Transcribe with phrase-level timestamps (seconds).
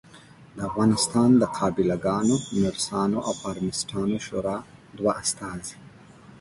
[0.55, 4.57] د افغانستان د قابلګانو، نرسانو او فارمیسټانو شورا
[4.97, 5.75] دوه استازي